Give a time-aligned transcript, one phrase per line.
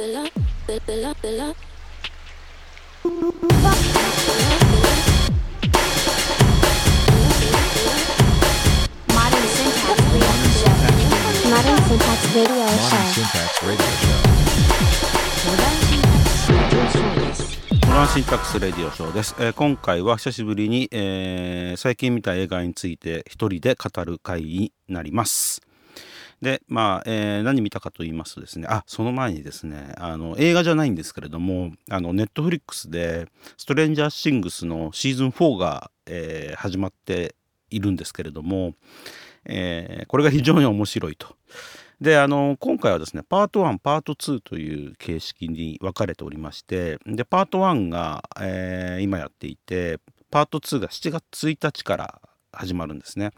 [0.00, 0.32] Modern Syntax
[10.08, 10.32] Radio
[11.50, 12.08] Modern Show.
[13.12, 14.16] Syntax Radio Show.
[17.86, 25.60] モダンシンタクスレディオショーです、えー今回は久しぶりに、えー最近見た映画について一人で語る回になります
[26.42, 37.34] でまあ、えー何見たかと言いますとですねあその前にですねあの映画じゃないんですけれどもあのネットフリックスで「ストレンジャーシングス」のシーズン4が、えー始まって
[37.70, 38.74] いるんですけれども、
[39.44, 41.36] えーこれが非常に面白いと。
[42.00, 49.98] であの今回はですねパート1パート2という形式に分かれておりましてでパート1が、えー今やっていて
[50.30, 52.20] パート2が7月1日から
[52.52, 53.30] 始まるんですね。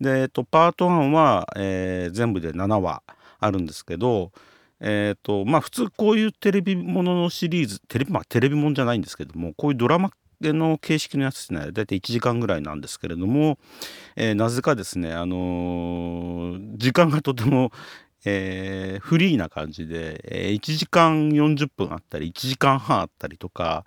[0.00, 3.02] で、えっと、パート1は、えー全部で7話
[3.40, 4.32] あるんですけど
[4.80, 13.58] えっとまあ普通こういうテレビもののシリーズテレビまあテレビもんじゃないんですけどもこういうドラマの形式のやつってね大体1時間ぐらいなんですけれども、
[14.16, 17.72] えーなぜかですねあのー時間がとても、
[18.24, 23.84] えーフリーな感じで、え1時間40分あったり1時間半あったりとか、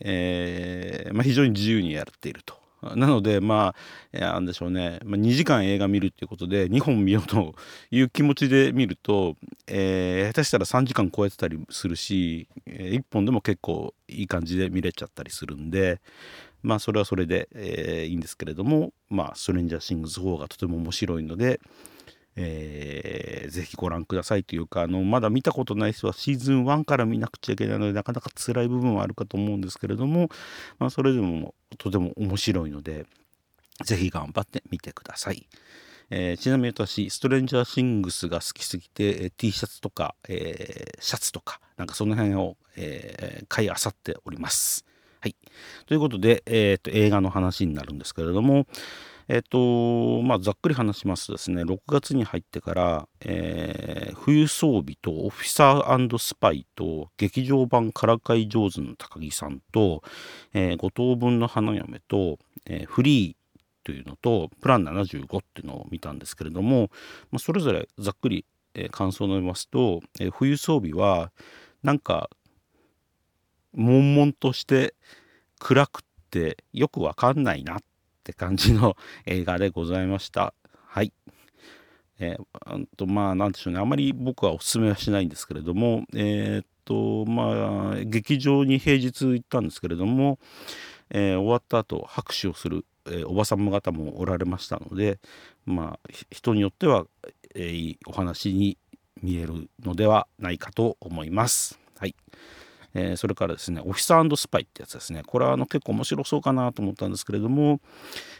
[0.00, 2.59] えまあ、非常に自由にやっていると。
[2.96, 3.74] なのでま
[4.12, 7.54] あなんでしょうね、まあ、2時間映画見るっていうことで2本見ようと
[7.90, 9.36] いう気持ちで見ると、
[9.66, 16.00] えー下手したら3時間超えてたりするし、え1本でも結構いい感じで見れちゃったりするんで
[16.62, 21.60] まあそれはそれで、えーいいんですけれどもまあストレンジャーシングス4がとても面白いので、
[22.40, 30.28] えーぜひご覧くださいというかあのまだ見たことない人はシーズン1から見なくちゃいけないのでなかなか辛い部分はあるかと思うんですけれども、
[30.78, 33.06] まあ、それでもとても面白いので
[33.84, 35.46] ぜひ頑張ってみてください。
[36.10, 44.84] えーちなみに私ストレンジャーシングスが好きすぎて、えー T シャツとか、えーシャツとかなんかその辺を、えー買いあさっております。
[45.20, 45.36] はい、
[45.86, 48.66] ということで、えーと映画の話になるんですけれども、
[49.32, 60.02] えっ、とまあざっくり話しますとですね6月に入ってから、えー冬装備とオフィサースパイと劇場版からかい上手の高木さんと、
[60.52, 66.90] えー五等分の花嫁と、えーフリーというのとプラン75っていうのを見たんですけれども、
[67.30, 71.30] まあ、それぞれざっくり、えー感想を述べますと、えー冬装備は
[71.84, 72.30] なんか
[73.74, 74.94] 悶々として
[75.60, 76.02] 暗くっ
[76.32, 77.78] てよくわかんないなっ
[78.20, 80.54] って感じの 映画でございました。
[80.86, 81.12] はい。
[82.22, 90.38] えーとまあなんでしょうねあまり僕はおすすめはしないんですけれどもえーっとまあ劇場に平日行ったんですけれども、
[91.08, 95.18] えー終わった後拍手をする、えーおばさま方もおられましたので
[95.64, 97.06] まあ人によっては、
[97.54, 98.76] えーいいお話に
[99.22, 101.80] 見えるのではないかと思います。
[101.98, 102.14] はい
[102.94, 105.22] えーそれからですねオフィサースパイってやつですね。
[105.26, 107.80] これはあの結構面白そうかなと思ったんですけれども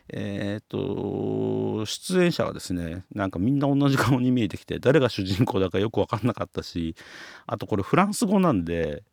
[0.08, 6.94] えーっと出演者がですねなんかみんな同じ顔に見えてきて誰が主人公だかよく分かんなかったし
[7.46, 9.04] あとこれフランス語なんで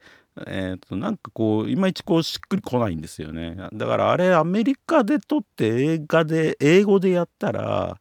[0.47, 3.55] えーっとなんかこういまいちこうしっくりこないんですよね。
[3.73, 7.99] だからあれアメリカで撮って映画で英語でやったら、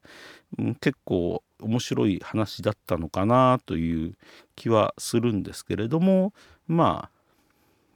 [0.58, 4.16] うん結構面白い話だったのかなという
[4.54, 6.32] 気はするんですけれども
[6.66, 7.16] まあ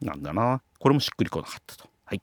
[0.00, 1.88] なんだなこれもしっくりこなかったと。
[2.04, 2.22] はい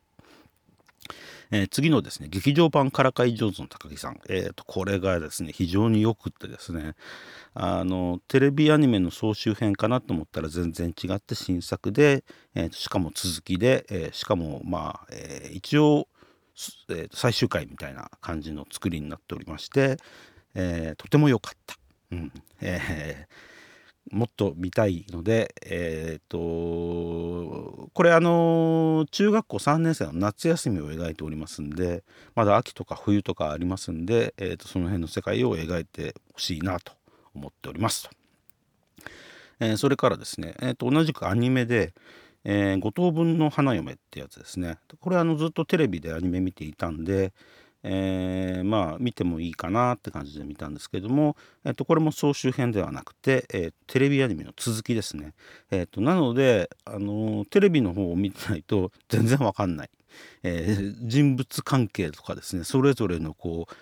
[1.51, 6.95] えー次のですね劇場版からかい上手の高木さん、えー、とこれがですね非常によくってですね
[7.53, 12.23] あのテレビアニメの総集編かなと思ったら全然違って新作で、
[12.53, 16.07] えーとしかも続きで、えーしかもまあ、えー一応、
[16.89, 19.97] えーと最終回みたいな感じの作りになっておりまして、
[20.53, 21.75] えーとても良かった。
[22.11, 23.47] うんえー
[24.12, 32.03] もっと見たいので、えー、とこれあの中学校3年生の夏休みを描いておりますんで
[32.35, 36.94] まだ秋とか冬とかありますんで、えー、とその辺の世界を描いてほしいなと
[37.35, 38.09] 思っておりますと。
[39.59, 41.94] えーそれからですね、えー、と同じくアニメで
[42.45, 47.33] 「えー五等分の花嫁」ってやつですねこれあのずっとテレビでアニメ見ていたんで、
[47.83, 51.35] えーまあ見てもいいかなって感じで見たんですけども、
[51.65, 55.33] えっとこれも総集編ではなくて、えーテレビアニメの続きですね、
[55.71, 59.89] えっとなので、あのテレビの方を見てないと 全然わかんない、
[60.44, 63.74] えー人物関係とかですねそれぞれのこう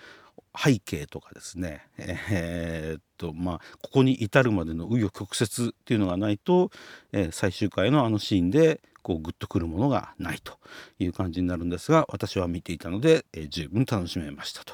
[0.58, 1.88] 背景とかですね。
[1.98, 6.70] えーとまあここに至るまでの紆余曲折っていうのがないと、
[7.12, 10.58] えー最終回のあのシーンでこうグッとくるものがないと
[10.98, 14.74] いう感じになるんですが私は見ていたので、えー十分楽しめましたと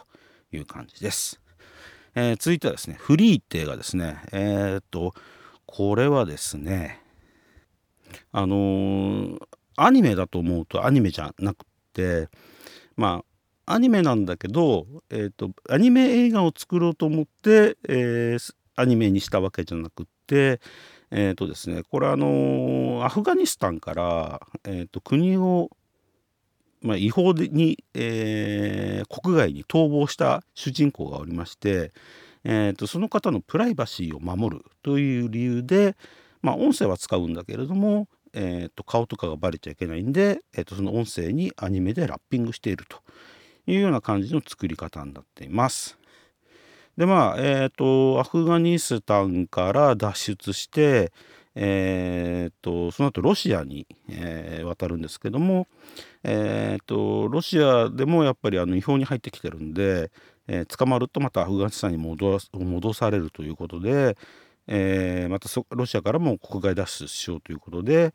[0.54, 1.42] いう感じです。
[2.16, 4.22] えー続いてはですね「フリー」って映画ですね。
[4.32, 5.14] えーっと
[5.66, 7.02] これはですね
[8.32, 9.40] あのー
[9.76, 12.30] アニメだと思うとアニメじゃなくて
[12.96, 13.24] ま
[13.68, 20.60] あアニメなんだけど、えーと、アニメ映画を作ろうと思って、えー、アニメにしたわけじゃなくって
[21.12, 25.70] えーとですね、これあのアフガニスタンから、えーと、国を、
[26.82, 31.92] まあ、違法に、えー、国外に逃亡した主人公がおりまして、
[32.46, 35.96] えーと、その方のプライバシーを守るという理由で、
[36.42, 43.00] まあ、音声は使うんだけれども、えーと、顔とかがバレちゃいけないんで、えー、とその音声にアニメでラッピングしていると
[43.68, 46.01] いうような感じの作り方になっています。
[46.98, 51.12] でまあえっ、ー、とアフガニスタンから脱出して
[51.54, 55.68] えーと、その後ロシアに、えー、渡るんですけども、
[56.24, 60.12] えーと、ロシアでもやっぱりあの違法に入ってきてるんで、
[60.48, 64.18] えー、捕まるとまたアフガニスタンに戻戻されるということで、
[64.68, 68.14] えー、またロシアからも国外脱出しようということで、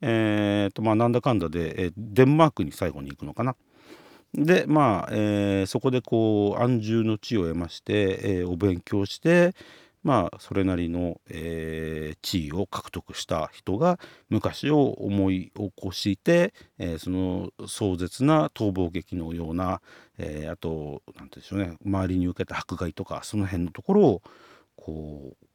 [0.00, 3.56] えーとまあ、なんだかんだで、え、デンマークに最後に行くのかな。
[4.34, 9.54] でまあ、えー、そこでこう安住の地を得まして、えー、お勉強して
[10.02, 13.98] まあそれなりの、えー、地位を獲得した人が
[14.28, 19.80] 昔を思い起こして、えー、その壮絶な逃亡劇のような、
[20.16, 24.22] えー、あと何て言うんでしょうね周りに受けた迫害とかその辺のところを
[24.76, 25.46] こう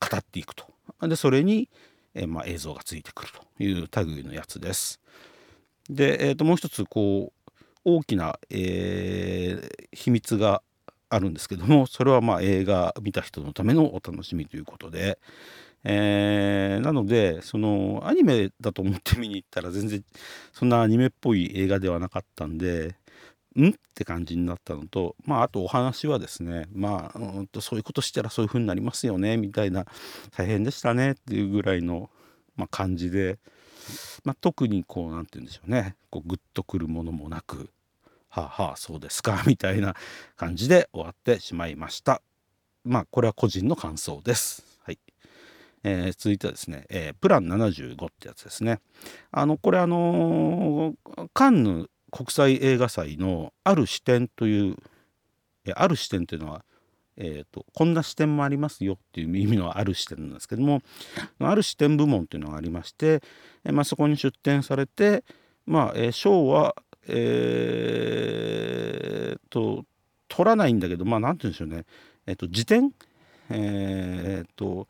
[0.00, 0.66] 語っていくと
[1.06, 1.68] でそれに、
[2.14, 5.00] えー、まあ、映像がついてくるという類のやつです。
[5.90, 7.41] で、えー、ともう一つこう
[7.84, 10.62] 大きな、えー、秘密が
[11.08, 15.18] あるんですけどもそれはまあ映画見た人のためのお楽しみということで、
[15.84, 20.02] えー、なのでそのアニメだと思って見に行ったら全然
[20.52, 22.96] そんなアニメっぽい映画ではなかったんで
[23.56, 23.68] ん？
[23.68, 29.84] って感じになったのとまああとお話はですねまあうんとそういうことしたらそういう風になりますよねみたいな
[30.34, 32.08] 大変でしたねっていうぐらいの、
[32.56, 33.38] まあ、感じで、
[34.24, 35.96] まあ、特にこう何て言うんでしょうね。
[36.10, 37.70] こうグッとくるものもなく
[38.28, 39.94] はあはあそうですか みたいな
[40.36, 42.22] 感じで終わってしまいました。
[42.84, 44.64] まあこれは個人の感想です。
[44.84, 44.98] はい。
[45.84, 48.80] えー、続いてはですね、えー、プラン75ってやつですね。
[49.30, 54.76] あのこれあのー、カンヌ国際映画祭のある視点という
[55.74, 56.64] ある視点というのは、
[57.16, 60.82] えーと、こんな視点もありますよっていう意味のある視点なんですけども
[61.38, 63.22] ある視点部門というのがありまして、
[63.64, 65.24] えー、まあ、そこに出展されて、
[65.66, 66.74] まあえー、賞は
[67.08, 69.84] えー、と
[70.28, 71.84] 取らないんだけどまあ何て言うんでしょうね。
[72.26, 72.92] え、ー、と辞典
[73.50, 74.86] えっ、ー、と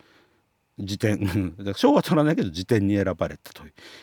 [0.78, 1.54] 辞典。
[1.76, 3.62] 賞は取らないけど辞典に選ばれたと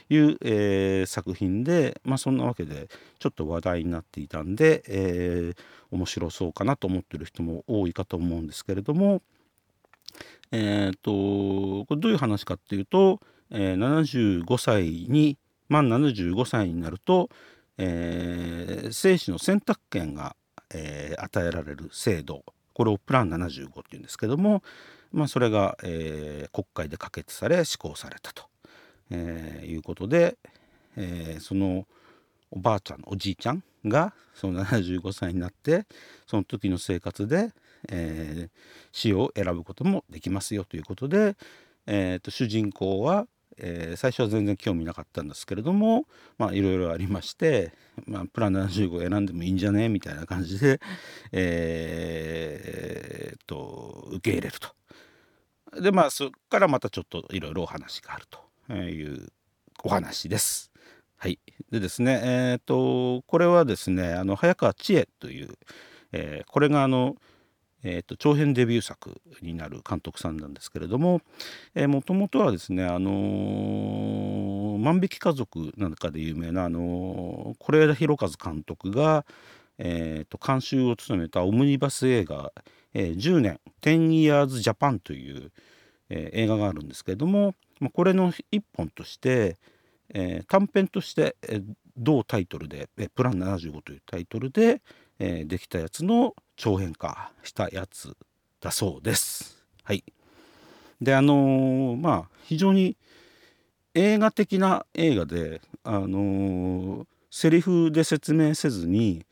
[0.09, 2.89] いう、えー、作品でまあそんなわけで
[3.19, 5.57] ちょっと話題になっていたんで、えー、
[5.91, 9.21] 面白そうかなと思ってる人も多いかと思うんですけれども
[10.51, 13.19] え、ー、とこれどういう話かっていうと、
[13.51, 15.37] えー、75歳に
[15.67, 17.29] 満75歳になると、
[17.77, 20.35] えー、生死の選択権が、
[20.73, 22.43] えー、与えられる制度。
[22.73, 24.63] これをプラン75っていうんですけども、
[25.11, 28.43] まあ、それが、えー、国会で可決され施行されたと、
[29.11, 30.37] えー、いうことで、
[30.95, 31.87] えー、その
[32.51, 35.85] おばあちゃんおじいちゃんがその75歳になって
[36.27, 37.51] その時の生活で、
[37.89, 38.49] えー、
[38.91, 40.65] 死を選ぶこともできますよ。
[40.65, 41.35] ということで、
[41.85, 43.27] えーと主人公は
[43.61, 46.05] えー、最初は全然興味なかったんですけれども
[46.53, 47.73] いろいろありまして、
[48.05, 49.89] まあ、プラン75選んでもいいんじゃね？
[49.89, 50.79] みたいな感じで、
[51.33, 54.78] えー、と受け入れると。
[55.81, 58.25] でまあそこからまたちょっといろいろお話がある
[58.67, 59.27] という
[59.83, 60.71] お話です。
[61.17, 61.37] はい、
[61.71, 62.67] でですねえっ、ー、
[63.19, 65.49] とこれはですねあの早川千恵という、
[66.11, 67.15] えー、これがあの
[67.83, 71.21] えーと、長編デビュー作になる監督さんなんですけれども
[71.75, 79.25] もともとはですね「あのー、万引き家族」なんかで有名な、あの是枝裕和監督が、
[79.77, 82.51] えーと、監修を務めたオムニバス映画
[82.93, 85.51] 「えー、10年10 Years Japan」という、
[86.09, 87.55] えー、映画があるんですけれども
[87.93, 89.57] これの一本として、
[90.09, 91.63] えー、短編として、えー、
[91.97, 94.81] 同タイトルで「プラン75」というタイトルで、
[95.19, 98.15] えー、できたやつの長編化したやつ
[98.59, 99.63] だそうです。
[99.83, 100.03] はい、
[101.01, 102.97] であのー、まあ非常に
[103.93, 109.25] 映画的な映画であのー、セリフで説明せずに、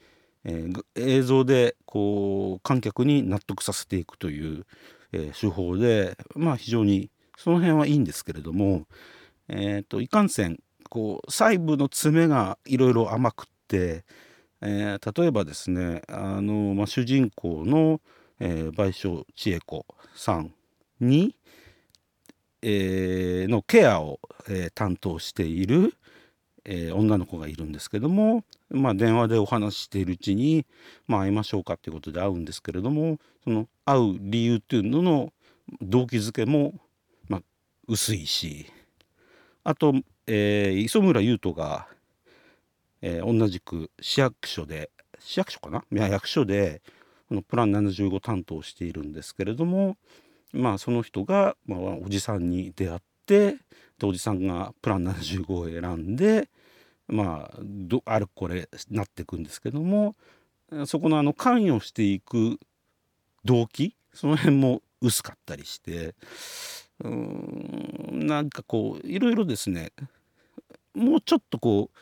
[0.48, 4.66] えー、映像でこう観客に納得させていくという、
[5.13, 8.88] え手法でまあ非常にその辺はいいんですけれども、
[9.48, 10.58] えーと、いかんせん
[10.89, 14.04] こう細部の詰めがいろいろ甘くって
[14.62, 18.01] えー、例えばですねあの、まあ、主人公の、
[18.39, 19.86] えー、賠償千恵子
[20.16, 20.54] さん
[21.00, 21.36] に
[22.63, 25.94] えーのケアを、えー担当している、
[26.70, 30.66] えー女の子がいるんですけども、まあ、電話でお話ししているうちに、
[31.08, 35.34] まあ、会いましょうかっていうことで会うんですけれどもその会う理由っていうのの
[35.82, 36.74] 動機づけも、
[37.30, 37.42] まあ、
[37.88, 38.68] 薄いし
[39.64, 39.94] あと、
[40.28, 41.88] えー磯村優斗が、
[43.02, 45.84] えー同じく市役所で市役所かな？
[45.92, 46.82] いや役所で
[47.30, 49.98] このプラン75担当しているんですけれども
[50.54, 53.58] まあその人が、まあ、おじさんに出会って
[54.00, 56.48] でおじさんがプラン75を選んで
[57.08, 60.16] まあどあれこれなっていくんですけども
[60.86, 62.60] そこのあの関与していく
[63.46, 66.16] 動機その辺も薄かったりして
[67.04, 69.92] うんなんかこういろいろですね
[70.94, 71.98] もうちょっとこう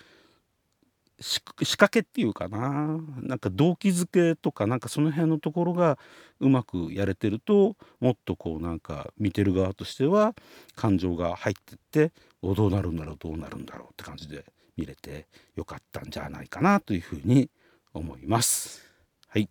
[1.24, 5.97] 仕掛けっていうかななんか動機づけとかなんかその辺のところが
[6.39, 10.33] うまくやれてるともっとこうなんか見てる側としては
[10.75, 14.45] 感情が入ってっておどうなるんだろうどうなるんだろうって感じで
[14.77, 17.50] 見れてよかったんじゃないかなというふうに
[17.94, 18.84] 思います。
[19.27, 19.50] はい、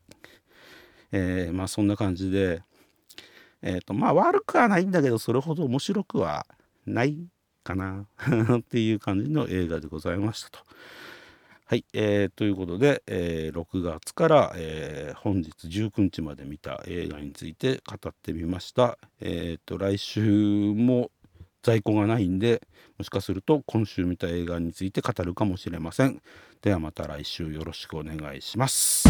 [1.12, 2.62] えーまあそんな感じで
[3.62, 6.47] えっ、とまあ悪くはないんだけどそれほど面白くは
[6.87, 7.16] ない
[7.62, 8.07] かな
[8.59, 10.59] っていう感じの映画でございましたと。
[11.66, 18.99] はい、えーということで、えー6月から、えー本日19日まで見た映画について語ってみました。
[19.21, 20.21] えーと来週
[20.75, 21.11] も
[21.64, 22.62] 在庫がないんで
[22.99, 26.23] もしかすると今週見た映画について語るかもしれません。
[26.62, 29.09] ではまた来週よろしくお願いします。